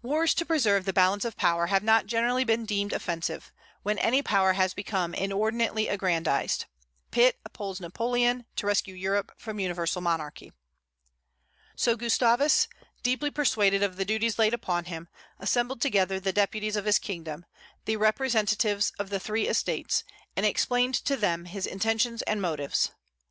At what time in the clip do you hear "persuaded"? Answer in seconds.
13.30-13.82